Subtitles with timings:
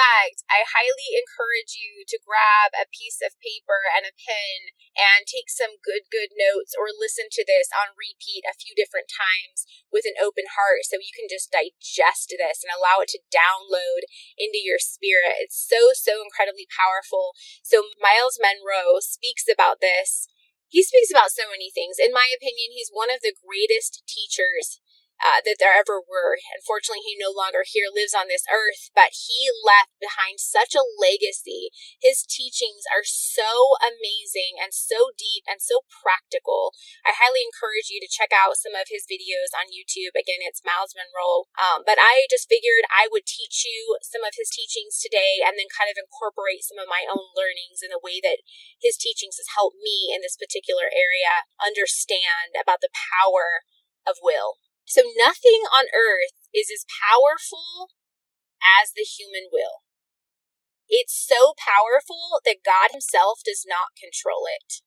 [0.00, 5.28] fact, I highly encourage you to grab a piece of paper and a pen and
[5.28, 9.68] take some good, good notes or listen to this on repeat a few different times
[9.92, 14.08] with an open heart so you can just digest this and allow it to download
[14.40, 15.36] into your spirit.
[15.44, 17.36] It's so, so incredibly powerful.
[17.60, 20.30] So, Myles Munroe speaks about this.
[20.70, 21.98] He speaks about so many things.
[21.98, 24.78] In my opinion, he's one of the greatest teachers
[25.20, 26.40] uh, that there ever were.
[26.56, 30.84] Unfortunately, he no longer here lives on this earth, but he left behind such a
[30.84, 31.68] legacy.
[32.00, 36.72] His teachings are so amazing and so deep and so practical.
[37.04, 40.16] I highly encourage you to check out some of his videos on YouTube.
[40.16, 41.52] Again, it's Myles Munroe.
[41.60, 45.60] Um, but I just figured I would teach you some of his teachings today and
[45.60, 48.40] then kind of incorporate some of my own learnings in the way that
[48.80, 53.68] his teachings has helped me in this particular area understand about the power
[54.08, 54.56] of will.
[54.90, 57.94] So nothing on earth is as powerful
[58.58, 59.86] as the human will.
[60.90, 64.82] It's so powerful that God Himself does not control it.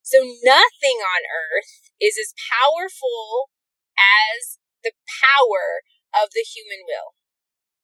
[0.00, 3.52] So nothing on earth is as powerful
[4.00, 5.84] as the power
[6.16, 7.12] of the human will.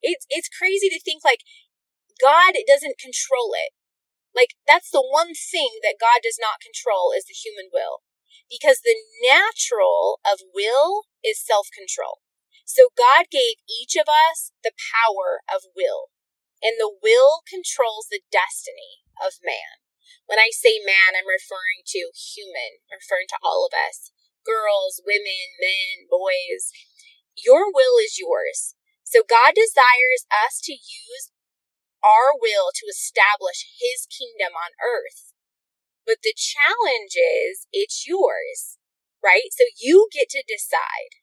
[0.00, 1.44] It's, it's crazy to think like
[2.16, 3.76] God doesn't control it.
[4.32, 8.00] Like that's the one thing that God does not control is the human will
[8.48, 12.22] because the natural of will is self control.
[12.64, 16.14] So God gave each of us the power of will,
[16.62, 19.82] and the will controls the destiny of man.
[20.26, 24.14] When I say man, I'm referring to human, referring to all of us
[24.44, 26.72] girls, women, men, boys.
[27.36, 28.74] Your will is yours.
[29.04, 31.32] So God desires us to use
[32.00, 35.32] our will to establish his kingdom on earth.
[36.06, 38.78] But the challenge is it's yours,
[39.22, 39.52] right?
[39.52, 41.20] So you get to decide.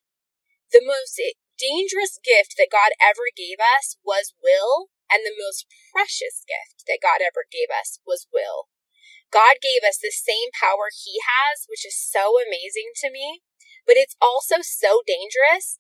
[0.72, 1.20] The most
[1.58, 7.02] dangerous gift that God ever gave us was will, and the most precious gift that
[7.02, 8.70] God ever gave us was will.
[9.32, 13.44] God gave us the same power He has, which is so amazing to me,
[13.86, 15.80] but it's also so dangerous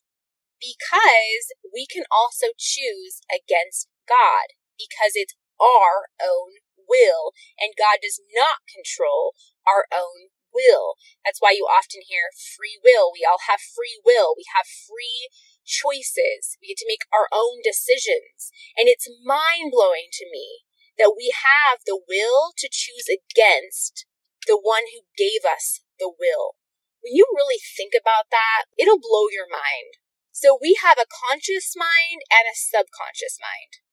[0.60, 8.20] because we can also choose against God because it's our own will, and God does
[8.34, 9.36] not control
[9.68, 10.96] our own will.
[11.22, 13.12] That's why you often hear free will.
[13.14, 14.34] We all have free will.
[14.34, 15.30] We have free
[15.68, 16.58] choices.
[16.58, 18.50] We get to make our own decisions.
[18.80, 20.66] And it's mind blowing to me
[20.98, 24.08] that we have the will to choose against
[24.50, 26.58] the one who gave us the will.
[27.04, 30.02] When you really think about that, it'll blow your mind.
[30.32, 33.84] So we have a conscious mind and a subconscious mind.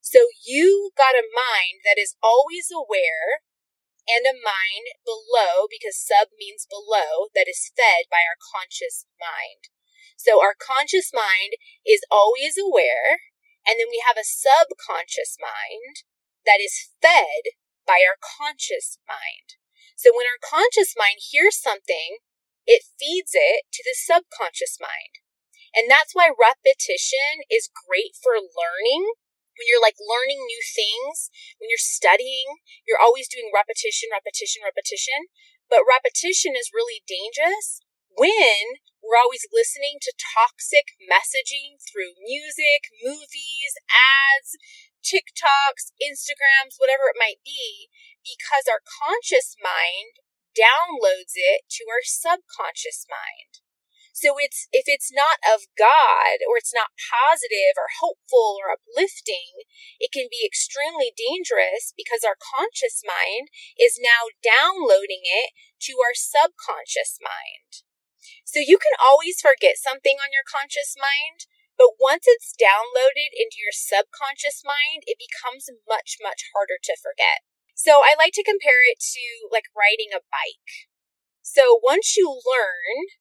[0.00, 3.44] So you got a mind that is always aware
[4.08, 9.70] and a mind below, because sub means below, that is fed by our conscious mind.
[10.16, 11.54] So our conscious mind
[11.86, 13.22] is always aware,
[13.62, 16.02] and then we have a subconscious mind
[16.42, 17.54] that is fed
[17.86, 19.60] by our conscious mind.
[19.94, 22.24] So when our conscious mind hears something,
[22.66, 25.22] it feeds it to the subconscious mind.
[25.76, 29.14] And that's why repetition is great for learning
[29.60, 31.28] when you're like learning new things,
[31.60, 35.28] when you're studying, you're always doing repetition, repetition, repetition.
[35.68, 37.84] But repetition is really dangerous
[38.16, 44.56] when we're always listening to toxic messaging through music, movies, ads,
[45.04, 47.92] TikToks, Instagrams, whatever it might be,
[48.24, 50.24] because our conscious mind
[50.56, 53.60] downloads it to our subconscious mind.
[54.20, 59.64] So it's, if it's not of God or it's not positive or hopeful or uplifting,
[59.96, 63.48] it can be extremely dangerous because our conscious mind
[63.80, 65.56] is now downloading it
[65.88, 67.88] to our subconscious mind.
[68.44, 71.48] So you can always forget something on your conscious mind,
[71.80, 77.40] but once it's downloaded into your subconscious mind, it becomes much, much harder to forget.
[77.72, 80.92] So I like to compare it to like riding a bike.
[81.40, 83.19] So once you learn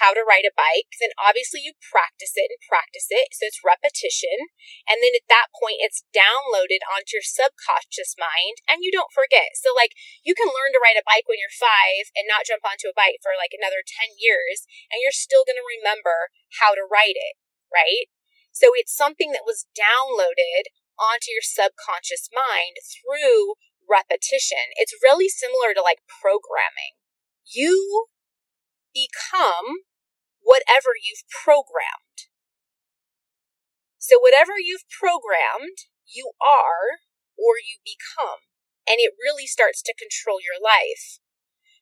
[0.00, 3.36] how to ride a bike, then obviously you practice it and practice it.
[3.36, 4.50] So it's repetition.
[4.88, 9.60] And then at that point, it's downloaded onto your subconscious mind and you don't forget.
[9.60, 9.92] So, like,
[10.24, 12.96] you can learn to ride a bike when you're five and not jump onto a
[12.96, 16.32] bike for like another 10 years, and you're still going to remember
[16.64, 17.36] how to ride it,
[17.68, 18.08] right?
[18.50, 24.72] So it's something that was downloaded onto your subconscious mind through repetition.
[24.76, 26.98] It's really similar to like programming.
[27.44, 28.06] You
[28.92, 29.89] become
[30.42, 32.28] whatever you've programmed.
[33.98, 37.04] So, whatever you've programmed, you are
[37.38, 38.44] or you become.
[38.88, 41.20] And it really starts to control your life.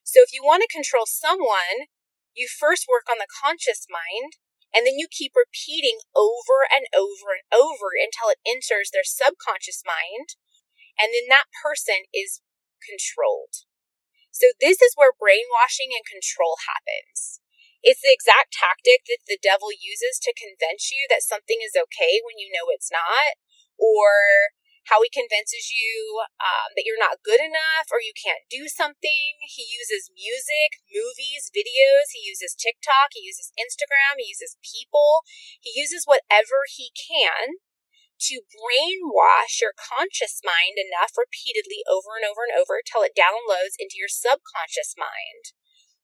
[0.03, 1.89] So, if you want to control someone,
[2.35, 4.39] you first work on the conscious mind
[4.73, 9.81] And then you keep repeating over and over and over until it enters their subconscious
[9.85, 10.37] mind.
[10.99, 12.41] And then that person is
[12.85, 13.65] controlled.
[14.31, 17.41] So this is where brainwashing and control happens.
[17.79, 22.19] It's the exact tactic that the devil uses to convince you that something is okay
[22.23, 23.39] when you know it's not,
[23.79, 24.51] or
[24.89, 29.37] how he convinces you um, that you're not good enough or you can't do something.
[29.45, 32.09] He uses music, movies, videos.
[32.11, 33.13] He uses TikTok.
[33.13, 34.17] He uses Instagram.
[34.17, 35.23] He uses people.
[35.61, 37.61] He uses whatever he can
[38.27, 43.79] to brainwash your conscious mind enough repeatedly over and over and over till it downloads
[43.79, 45.55] into your subconscious mind.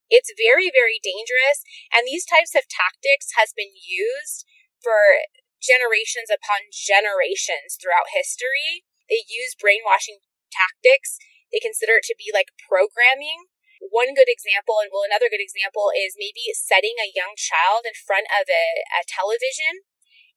[0.09, 1.65] It's very, very dangerous.
[1.89, 4.45] And these types of tactics has been used
[4.81, 5.25] for
[5.61, 8.85] generations upon generations throughout history.
[9.09, 10.21] They use brainwashing
[10.53, 11.17] tactics.
[11.49, 13.49] They consider it to be like programming.
[13.81, 17.93] One good example, and well, another good example is maybe setting a young child in
[17.93, 18.65] front of a,
[18.97, 19.85] a television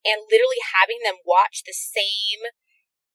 [0.04, 2.52] and literally having them watch the same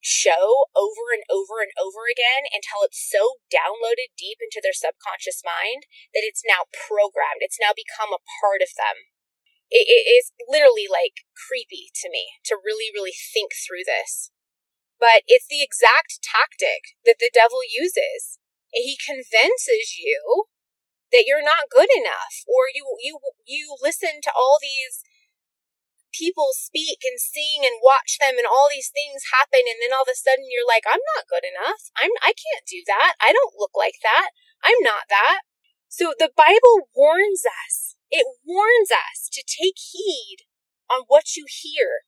[0.04, 5.40] show over and over and over again until it's so downloaded deep into their subconscious
[5.48, 7.40] mind that it's now programmed.
[7.40, 9.08] It's now become a part of them.
[9.72, 14.30] It, it is literally like creepy to me to really, really think through this.
[15.00, 18.44] But it's the exact tactic that the devil uses.
[18.76, 20.52] He convinces you
[21.16, 25.06] that you're not good enough or you you you listen to all these
[26.14, 30.06] people speak and sing and watch them and all these things happen and then all
[30.08, 31.90] of a sudden you're like I'm not good enough.
[31.98, 33.20] I'm I can't do that.
[33.20, 34.32] I don't look like that.
[34.64, 35.44] I'm not that.
[35.90, 37.98] So the Bible warns us.
[38.10, 40.46] It warns us to take heed
[40.90, 42.06] on what you hear.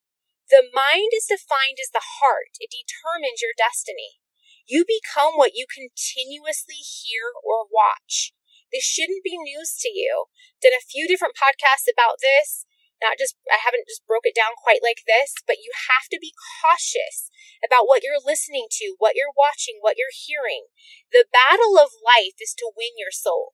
[0.50, 2.58] The mind is defined as the heart.
[2.62, 4.22] It determines your destiny.
[4.66, 8.34] You become what you continuously hear or watch.
[8.74, 10.30] This shouldn't be news to you.
[10.62, 12.66] Done a few different podcasts about this
[13.04, 16.20] not just I haven't just broke it down quite like this, but you have to
[16.22, 16.34] be
[16.64, 17.30] cautious
[17.64, 20.72] about what you're listening to, what you're watching, what you're hearing.
[21.12, 23.54] The battle of life is to win your soul.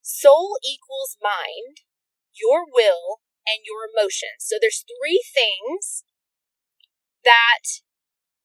[0.00, 1.84] Soul equals mind,
[2.34, 4.42] your will, and your emotions.
[4.46, 6.04] So there's three things
[7.24, 7.82] that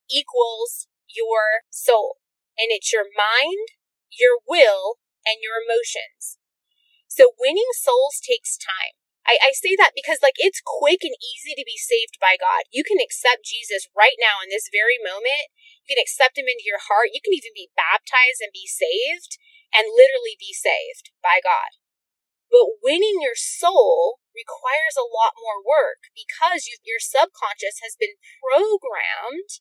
[0.09, 2.17] equals your soul.
[2.57, 3.69] And it's your mind,
[4.09, 6.37] your will, and your emotions.
[7.07, 8.96] So winning souls takes time.
[9.27, 12.63] I, I say that because like it's quick and easy to be saved by God.
[12.71, 15.51] You can accept Jesus right now in this very moment.
[15.83, 17.11] You can accept him into your heart.
[17.11, 19.35] You can even be baptized and be saved
[19.75, 21.75] and literally be saved by God.
[22.47, 28.15] But winning your soul requires a lot more work because you, your subconscious has been
[28.39, 29.59] programmed.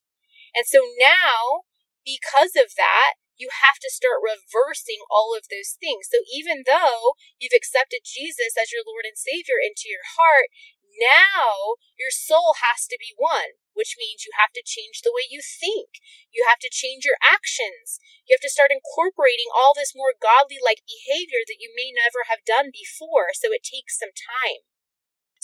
[0.54, 1.66] And so now,
[2.06, 6.08] because of that, you have to start reversing all of those things.
[6.08, 10.48] So even though you've accepted Jesus as your Lord and Savior into your heart,
[10.96, 15.28] now your soul has to be won, which means you have to change the way
[15.28, 16.00] you think.
[16.32, 18.00] You have to change your actions.
[18.24, 22.32] You have to start incorporating all this more godly like behavior that you may never
[22.32, 23.36] have done before.
[23.36, 24.64] So it takes some time.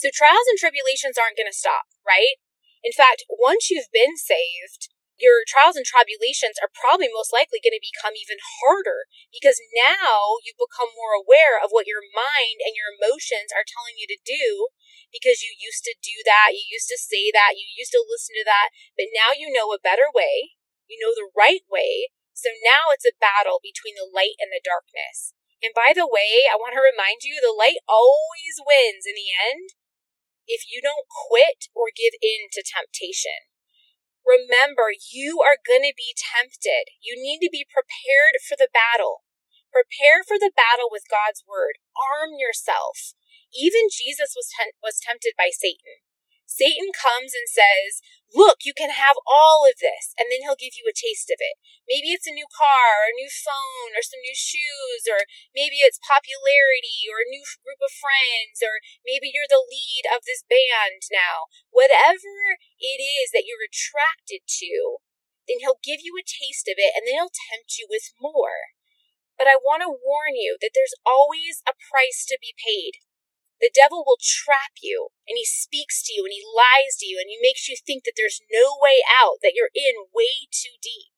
[0.01, 2.41] So trials and tribulations aren't going to stop, right?
[2.83, 4.91] In fact, once you've been saved,
[5.21, 10.41] your trials and tribulations are probably most likely going to become even harder because now
[10.43, 14.19] you've become more aware of what your mind and your emotions are telling you to
[14.21, 14.73] do
[15.13, 18.33] because you used to do that, you used to say that, you used to listen
[18.41, 20.57] to that, but now you know a better way,
[20.89, 22.11] you know the right way.
[22.33, 25.37] So now it's a battle between the light and the darkness.
[25.63, 29.31] And by the way, I want to remind you the light always wins in the
[29.31, 29.79] end
[30.49, 33.52] if you don't quit or give in to temptation.
[34.23, 36.95] Remember, you are going to be tempted.
[37.03, 39.27] You need to be prepared for the battle.
[39.75, 41.83] Prepare for the battle with God's word.
[41.97, 43.19] Arm yourself.
[43.51, 44.49] Even Jesus was,
[44.83, 46.05] was tempted by Satan.
[46.53, 50.73] Satan comes and says, Look, you can have all of this, and then he'll give
[50.77, 51.61] you a taste of it.
[51.85, 55.85] Maybe it's a new car, or a new phone, or some new shoes, or maybe
[55.85, 60.45] it's popularity, or a new group of friends, or maybe you're the lead of this
[60.49, 61.53] band now.
[61.69, 65.05] Whatever it is that you're attracted to,
[65.45, 68.73] then he'll give you a taste of it, and then he'll tempt you with more.
[69.37, 73.05] But I want to warn you that there's always a price to be paid.
[73.63, 77.23] The devil will trap you and he speaks to you and he lies to you
[77.23, 80.75] and he makes you think that there's no way out, that you're in way too
[80.83, 81.15] deep.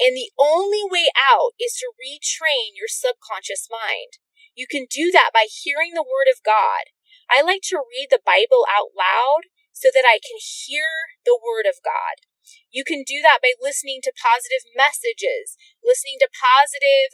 [0.00, 4.16] And the only way out is to retrain your subconscious mind.
[4.56, 6.88] You can do that by hearing the word of God.
[7.28, 10.88] I like to read the Bible out loud so that I can hear
[11.28, 12.24] the word of God.
[12.72, 17.12] You can do that by listening to positive messages, listening to positive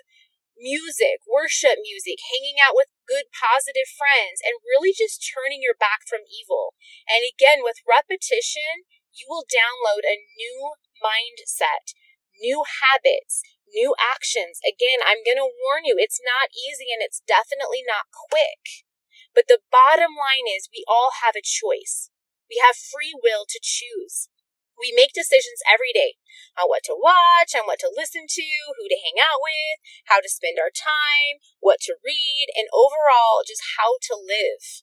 [0.56, 6.06] music, worship music, hanging out with good, positive friends, and really just turning your back
[6.06, 6.74] from evil.
[7.10, 11.94] And again, with repetition, you will download a new mindset,
[12.38, 14.58] new habits, new actions.
[14.62, 18.86] Again, I'm going to warn you, it's not easy and it's definitely not quick.
[19.34, 22.10] But the bottom line is we all have a choice.
[22.46, 24.30] We have free will to choose.
[24.78, 26.18] We make decisions every day
[26.58, 29.78] on what to watch, on what to listen to, who to hang out with,
[30.10, 34.82] how to spend our time, what to read, and overall just how to live.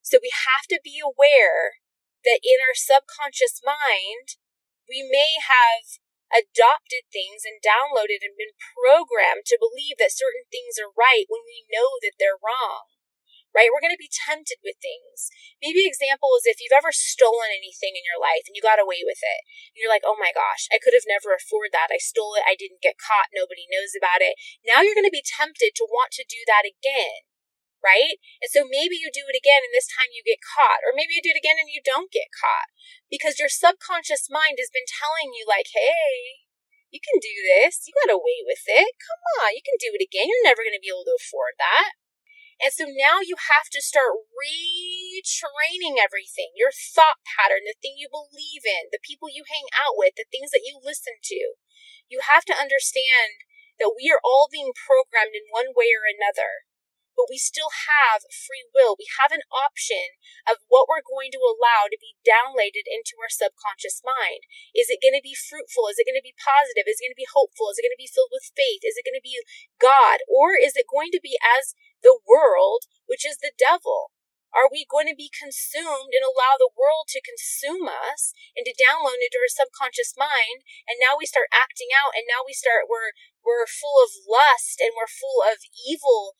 [0.00, 1.80] So we have to be aware
[2.24, 4.40] that in our subconscious mind,
[4.88, 6.02] we may have
[6.32, 11.44] adopted things and downloaded and been programmed to believe that certain things are right when
[11.44, 12.92] we know that they're wrong
[13.52, 13.68] right?
[13.68, 15.28] We're going to be tempted with things.
[15.60, 19.04] Maybe example is if you've ever stolen anything in your life and you got away
[19.04, 19.40] with it.
[19.72, 21.92] And you're like, oh my gosh, I could have never afforded that.
[21.92, 22.48] I stole it.
[22.48, 23.32] I didn't get caught.
[23.32, 24.40] Nobody knows about it.
[24.64, 27.28] Now you're going to be tempted to want to do that again.
[27.82, 28.22] Right?
[28.38, 30.86] And so maybe you do it again and this time you get caught.
[30.86, 32.70] Or maybe you do it again and you don't get caught.
[33.10, 36.46] Because your subconscious mind has been telling you, like, hey,
[36.94, 37.82] you can do this.
[37.90, 38.94] You got away with it.
[39.02, 40.30] Come on, you can do it again.
[40.30, 41.98] You're never going to be able to afford that.
[42.62, 48.06] And so now you have to start retraining everything your thought pattern, the thing you
[48.06, 51.58] believe in, the people you hang out with, the things that you listen to.
[52.06, 53.42] You have to understand
[53.82, 56.70] that we are all being programmed in one way or another
[57.16, 58.96] but we still have free will.
[58.96, 60.16] We have an option
[60.48, 64.48] of what we're going to allow to be downloaded into our subconscious mind.
[64.72, 65.92] Is it going to be fruitful?
[65.92, 66.88] Is it going to be positive?
[66.88, 67.70] Is it going to be hopeful?
[67.70, 68.82] Is it going to be filled with faith?
[68.84, 69.38] Is it going to be
[69.78, 70.24] God?
[70.26, 74.10] Or is it going to be as the world, which is the devil?
[74.52, 78.76] Are we going to be consumed and allow the world to consume us and to
[78.76, 80.60] download into our subconscious mind?
[80.84, 84.76] And now we start acting out and now we start, we're, we're full of lust
[84.76, 86.36] and we're full of evil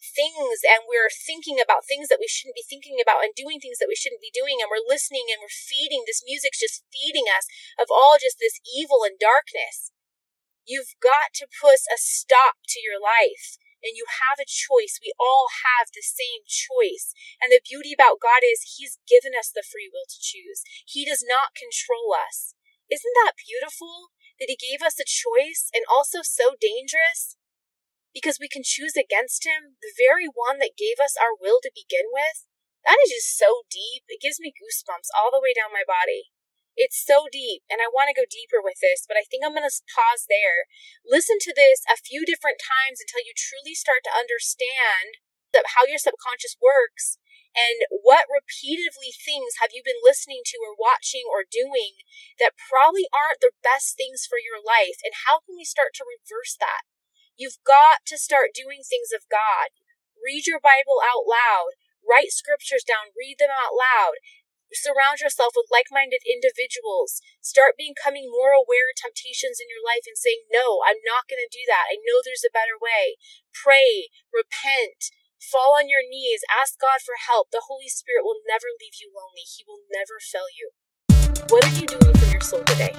[0.00, 3.80] things and we're thinking about things that we shouldn't be thinking about and doing things
[3.80, 7.26] that we shouldn't be doing and we're listening and we're feeding this music's just feeding
[7.32, 7.48] us
[7.80, 9.90] of all just this evil and darkness
[10.68, 13.56] you've got to put a stop to your life
[13.86, 18.18] and you have a choice we all have the same choice and the beauty about
[18.18, 22.58] god is he's given us the free will to choose he does not control us
[22.90, 24.10] isn't that beautiful
[24.42, 27.38] that he gave us a choice and also so dangerous
[28.16, 31.68] because we can choose against him, the very one that gave us our will to
[31.76, 32.48] begin with.
[32.88, 34.08] That is just so deep.
[34.08, 36.32] It gives me goosebumps all the way down my body.
[36.76, 39.56] It's so deep, and I want to go deeper with this, but I think I'm
[39.56, 40.68] going to pause there.
[41.00, 45.24] Listen to this a few different times until you truly start to understand
[45.72, 47.16] how your subconscious works
[47.56, 51.96] and what repeatedly things have you been listening to or watching or doing
[52.36, 56.04] that probably aren't the best things for your life, and how can we start to
[56.04, 56.84] reverse that?
[57.40, 59.72] You've got to start doing things of God.
[60.20, 61.80] Read your Bible out loud.
[62.04, 63.16] Write scriptures down.
[63.16, 64.20] Read them out loud.
[64.74, 67.22] Surround yourself with like minded individuals.
[67.38, 71.42] Start becoming more aware of temptations in your life and saying, No, I'm not going
[71.42, 71.86] to do that.
[71.90, 73.20] I know there's a better way.
[73.54, 77.54] Pray, repent, fall on your knees, ask God for help.
[77.54, 80.74] The Holy Spirit will never leave you lonely, He will never fail you.
[81.48, 82.94] What are you doing for your soul today?